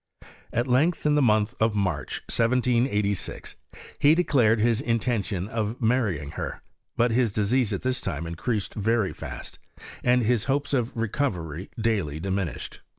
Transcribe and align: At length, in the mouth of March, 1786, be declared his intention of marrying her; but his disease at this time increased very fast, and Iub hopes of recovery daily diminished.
At 0.51 0.65
length, 0.65 1.05
in 1.05 1.13
the 1.13 1.21
mouth 1.21 1.53
of 1.59 1.75
March, 1.75 2.21
1786, 2.27 3.55
be 4.01 4.15
declared 4.15 4.59
his 4.59 4.81
intention 4.81 5.47
of 5.47 5.79
marrying 5.79 6.31
her; 6.31 6.63
but 6.97 7.11
his 7.11 7.31
disease 7.31 7.71
at 7.71 7.83
this 7.83 8.01
time 8.01 8.25
increased 8.25 8.73
very 8.73 9.13
fast, 9.13 9.59
and 10.03 10.23
Iub 10.23 10.45
hopes 10.45 10.73
of 10.73 10.97
recovery 10.97 11.69
daily 11.79 12.19
diminished. 12.19 12.81